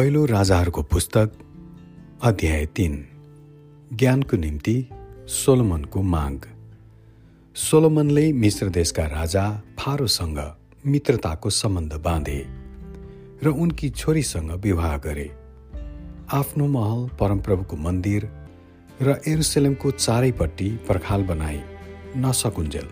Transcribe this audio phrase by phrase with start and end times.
[0.00, 1.32] पहिलो राजाहरूको पुस्तक
[2.22, 2.92] अध्याय तिन
[3.92, 4.86] ज्ञानको निम्ति
[5.28, 6.46] सोलोमनको माग।
[7.54, 10.38] सोलोमनले मिश्र देशका राजा फारोसँग
[10.86, 12.46] मित्रताको सम्बन्ध बाँधे
[13.44, 15.30] र उनकी छोरीसँग विवाह गरे।
[16.32, 18.28] आफ्नो महल परमप्रभुको मन्दिर
[19.02, 21.60] र एरुसलेमको चारैपट्टि पर्खाल बनाए
[22.16, 22.88] नसकुन्जेल।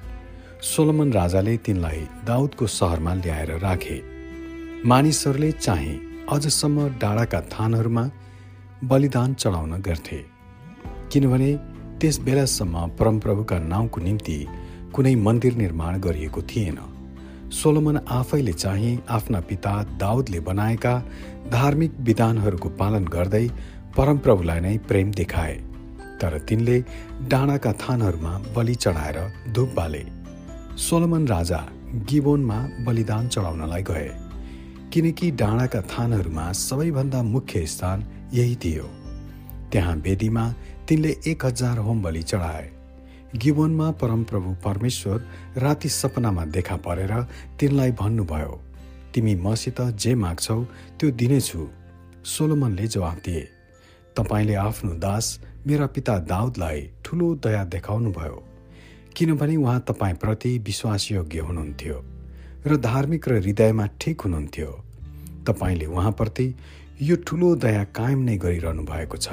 [0.63, 4.03] सोलोमन राजाले तिनलाई दाउदको सहरमा ल्याएर राखे।
[4.87, 8.03] मानिसहरूले चाहे अझसम्म डाँडाका थानहरूमा
[8.85, 10.19] बलिदान चढाउन गर्थे।
[11.13, 11.51] किनभने
[12.01, 14.37] त्यस बेलासम्म परमप्रभुका नाउँको निम्ति
[14.95, 16.79] कुनै मन्दिर निर्माण गरिएको थिएन।
[17.51, 20.95] सोलोमन आफैले चाहिँ आफ्ना पिता दाउदले बनाएका
[21.51, 23.47] धार्मिक विधानहरूको पालन गर्दै
[23.97, 25.57] परमप्रभुलाई नै प्रेम देखाए
[26.21, 26.79] तर तिनले
[27.29, 29.19] डाँडाका थानहरूमा बलि चढाएर
[29.53, 30.05] धुप बाले।
[30.79, 31.67] सोलोमन राजा
[32.09, 34.09] गिबोनमा बलिदान चढाउनलाई गए।
[34.93, 38.85] किनकि डाँडाका थानहरूमा सबैभन्दा मुख्य स्थान यही थियो।
[39.73, 40.45] त्यहाँ वेदीमा
[40.89, 42.71] तिनले एक हजार होम बलि चढाए।
[43.37, 47.13] गिबोनमा परमप्रभु परमेश्वर राति सपनामा देखा परेर
[47.61, 48.61] तिनलाई भन्नुभयो
[49.15, 50.63] तिमी मसित जे माग्छौ
[50.99, 51.69] त्यो दिनेछु।
[52.25, 53.49] सोलोमनले जवाफ दिए
[54.17, 58.45] तपाईँले आफ्नो दास मेरा पिता दाउदलाई ठुलो दया देखाउनुभयो।
[59.17, 62.05] किनभने उहाँ तपाईँप्रति विश्वासयोग्य हुनुहुन्थ्यो।
[62.67, 64.71] र धार्मिक र हृदयमा ठिक हुनुहुन्थ्यो।
[65.47, 66.55] तपाईँले उहाँप्रति
[67.03, 69.29] यो ठुलो दया कायम नै गरिरहनु भएको छ।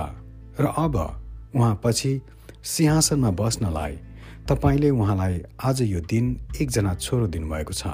[0.59, 0.95] र अब
[1.55, 2.21] उहाँपछि
[2.63, 3.93] सिंहासनमा बस्नलाई
[4.47, 6.25] तपाईँले उहाँलाई आज यो दिन
[6.61, 7.87] एकजना छोरो दिनुभएको छ।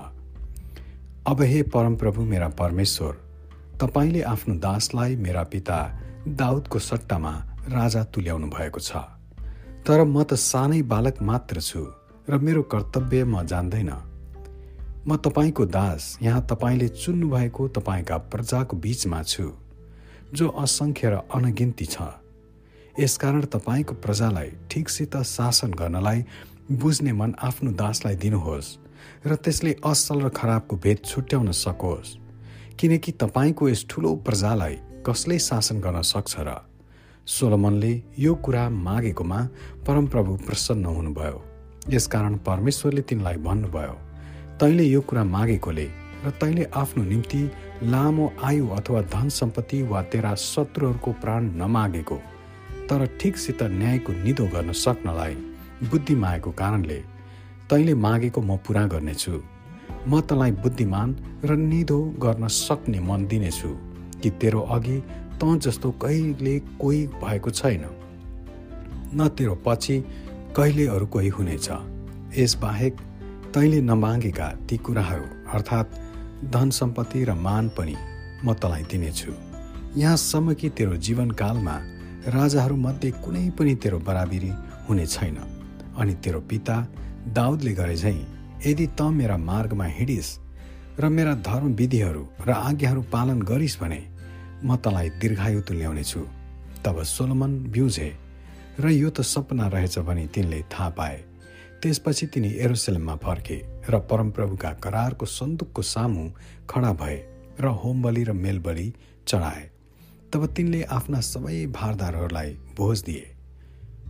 [1.28, 3.14] अब हे परमप्रभु मेरा परमेश्वर
[3.82, 5.78] तपाईँले आफ्नो दासलाई मेरा पिता
[6.28, 7.34] दाउदको सट्टामा
[7.72, 8.92] राजा तुल्याउनु भएको छ।
[9.88, 11.82] तर म त सानै बालक मात्र छु
[12.30, 14.11] र मेरो कर्तव्य म जान्दैन।
[15.08, 19.50] म तपाईँको दास यहाँ तपाईँले चुन्नुभएको तपाईँका प्रजाको बीचमा छु
[20.34, 21.98] जो असङ्ख्य र अनगिन्ती छ।
[23.00, 26.22] यसकारण तपाईँको प्रजालाई ठिकसित शासन गर्नलाई
[26.72, 28.70] बुझ्ने मन आफ्नो दासलाई दिनुहोस्
[29.26, 32.16] र त्यसले असल र खराबको भेद छुट्याउन सकोस्।
[32.78, 36.62] किनकि तपाईँको यस ठुलो प्रजालाई कसले शासन गर्न सक्छ र?
[37.26, 39.40] सोलोमनले यो कुरा मागेकोमा
[39.82, 41.42] परमप्रभु प्रसन्न हुनुभयो।
[41.90, 44.11] यसकारण परमेश्वरले तिनलाई भन्नुभयो
[44.62, 45.84] तैँले यो कुरा मागेकोले
[46.26, 47.40] र तैँले आफ्नो निम्ति
[47.84, 52.16] लामो आयु अथवा धन सम्पत्ति वा तेरा शत्रुहरूको प्राण नमागेको
[52.90, 55.34] तर ठिकसित न्यायको निदो गर्न सक्नलाई
[55.90, 57.00] बुद्धि मागेको कारणले
[57.70, 59.42] तैँले मागेको म पुरा गर्नेछु।
[60.08, 63.70] म तँलाई बुद्धिमान र निदो गर्न सक्ने मन दिनेछु
[64.22, 64.98] कि तेरो अघि
[65.42, 67.86] तँ जस्तो कहिले कोही भएको छैन।
[69.18, 70.04] न तेरो पछि
[70.56, 71.70] कहिले अरू कोही हुनेछ।
[72.38, 73.10] यसबाहेक
[73.54, 75.96] तैँले नमागेका ती कुराहरू अर्थात्
[76.52, 77.96] धन सम्पत्ति र मान पनि
[78.46, 79.32] म तँलाई दिनेछु।
[79.98, 81.76] यहाँसम्म कि तेरो जीवनकालमा
[82.32, 84.52] राजाहरूमध्ये कुनै पनि तेरो बराबरी
[84.88, 85.38] हुने छैन
[86.00, 86.76] अनि तेरो पिता
[87.28, 88.20] दाउदले गरे झैँ
[88.66, 90.32] यदि त मेरा मार्गमा हिँडिस्
[91.00, 94.00] र मेरा धर्म विधिहरू र आज्ञाहरू पालन गरिस् भने
[94.64, 96.22] म तँलाई दीर्घायु तुल्याउनेछु
[96.86, 98.10] तब सोलोमन बिउजे
[98.80, 101.20] र यो त सपना रहेछ भने तिनले थाहा पाए।
[101.82, 103.58] त्यसपछि तिनी एरोसेलममा फर्के
[103.90, 106.24] र परमप्रभुका करारको सन्दुकको सामु
[106.70, 107.18] खडा भए
[107.60, 108.88] र होमबली र मेलबली
[109.28, 109.64] चढाए।
[110.34, 113.26] तब तिनले आफ्ना सबै भारदारहरूलाई भोज दिए।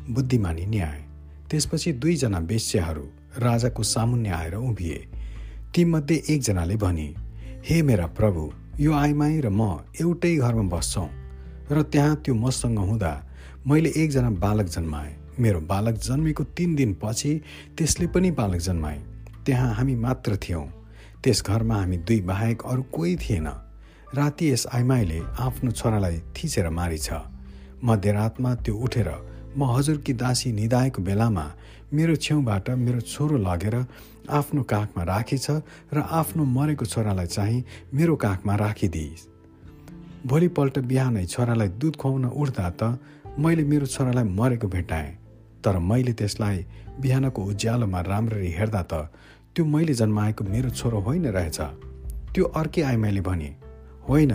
[0.09, 0.99] बुद्धिमानी न्याय।
[1.49, 3.05] त्यसपछि दुईजना वेश्याहरू
[3.37, 4.99] राजाको सामुन्य आएर उभिए।
[5.75, 7.07] तीमध्ये एकजनाले भने
[7.67, 11.09] हे मेरा प्रभु यो आइमाई र म एउटै घरमा बस्छौँ
[11.71, 13.13] र त्यहाँ त्यो मसँग हुँदा
[13.67, 17.31] मैले एकजना बालक जन्माएँ। मेरो बालक जन्मेको तिन दिनपछि
[17.77, 18.99] त्यसले पनि बालक जन्माए।
[19.45, 20.67] त्यहाँ हामी मात्र थियौँ।
[21.23, 23.47] त्यस घरमा हामी दुई बाहेक अरू कोही थिएन।
[24.15, 27.09] राति यस आइमाईले आफ्नो छोरालाई थिचेर मारिछ।
[27.83, 29.09] मध्यरातमा त्यो उठेर
[29.57, 31.45] म हजुरकी दासी निदाएको बेलामा
[31.93, 33.75] मेरो छेउबाट मेरो छोरो लगेर
[34.29, 35.47] आफ्नो काखमा राखेछ
[35.93, 37.63] र आफ्नो मरेको छोरालाई चाहिँ
[37.93, 39.27] मेरो काखमा राखिदिइस्।
[40.27, 42.99] भोलिपल्ट बिहानै छोरालाई दुध खुवाउन उठ्दा त
[43.39, 45.17] मैले मेरो छोरालाई मरेको भेटाएँ।
[45.63, 46.65] तर मैले त्यसलाई
[46.99, 48.93] बिहानको उज्यालोमा राम्ररी हेर्दा त
[49.55, 51.59] त्यो मैले जन्माएको मेरो छोरो होइन रहेछ।
[52.33, 53.49] त्यो अर्कै आइमाईले भने
[54.09, 54.33] होइन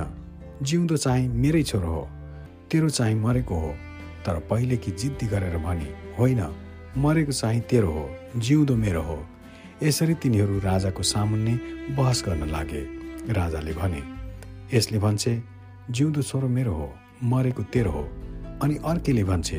[0.62, 2.08] जिउँदो चाहिँ मेरै छोरो हो
[2.70, 3.74] तेरो चाहिँ मरेको हो।
[4.26, 5.88] तर पहिले कि जिद्दी गरेर भने
[6.18, 6.40] होइन
[6.98, 8.04] मरेको चाहिँ तेरो हो
[8.36, 9.18] जिउँदो मेरो हो।
[9.82, 11.54] यसरी तिनीहरू राजाको सामुन्ने
[11.94, 12.82] बहस गर्न लागे।
[13.32, 14.02] राजाले भने
[14.74, 15.42] यसले भन्छे
[15.90, 16.92] जिउँदो छोरो मेरो हो
[17.22, 18.02] मरेको तेरो हो।
[18.62, 19.58] अनि अर्कैले भन्छे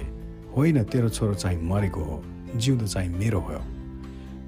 [0.58, 2.22] होइन तेरो छोरो चाहिँ मरेको हो
[2.56, 3.58] जिउँदो चाहिँ मेरो हो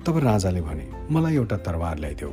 [0.05, 2.31] तब राजाले भने मलाई एउटा तरवार ल्याइदेऊ।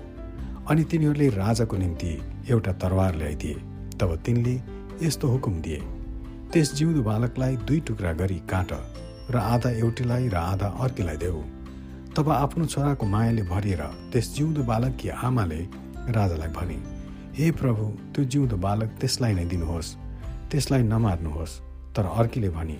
[0.70, 2.12] अनि तिनीहरूले राजाको निम्ति
[2.50, 3.54] एउटा तरवार ल्याइदिए।
[4.00, 4.54] तब तिनले
[5.02, 5.80] यस्तो हुकुम दिए।
[6.52, 8.72] त्यस जिउँदो बालकलाई दुई टुक्रा गरी काट
[9.30, 11.42] र आधा एउटीलाई र आधा अर्कीलाई देऊ।
[12.16, 13.82] तब आफ्नो छोराको मायाले भरिएर
[14.12, 15.60] त्यस जिउँदो बालककी आमाले
[16.16, 16.78] राजालाई भने
[17.38, 17.84] हे प्रभु
[18.14, 19.94] त्यो जिउँदो बालक त्यसलाई नै दिनुहोस्
[20.50, 21.60] त्यसलाई नमार्नुहोस्।
[21.96, 22.78] तर अर्कीले भने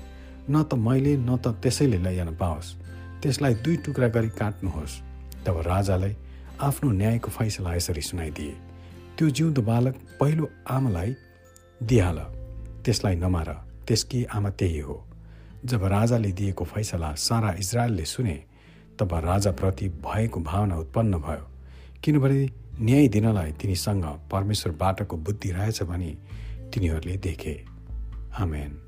[0.50, 2.74] न त मैले न त त्यसैले लैजान पाओस्।
[3.22, 5.02] त्यसलाई दुई टुक्रा गरी काट्नुहोस्।
[5.46, 6.16] तब राजालाई
[6.60, 8.56] आफ्नो न्यायको फैसला यसरी सुनाइदिए।
[9.18, 11.14] त्यो जिउँदो बालक पहिलो आमालाई
[11.82, 12.18] दिइहाल।
[12.84, 15.06] त्यसलाई नमार। त्यसकी आमा त्यही हो।
[15.64, 18.44] जब राजाले दिएको फैसला सारा इजरायलले सुने
[18.98, 21.48] तब राजाप्रति भएको भावना उत्पन्न भयो।
[22.04, 22.50] किनभने
[22.80, 26.16] न्याय दिनलाई तिनीसँग परमेश्वरबाटको बुद्धि रहेछ भने
[26.74, 27.64] तिनीहरूले देखे।
[28.38, 28.85] आमेन।